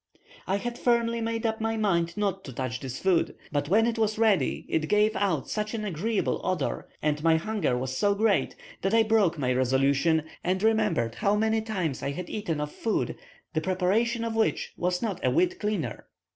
[0.47, 3.99] I had firmly made up my mind not to touch this food; but when it
[3.99, 8.55] was ready it gave out such an agreeable odour, and my hunger was so great,
[8.81, 13.15] that I broke my resolution, and remembered how many times I had eaten of food
[13.53, 16.07] the preparation of which was not a whit cleaner.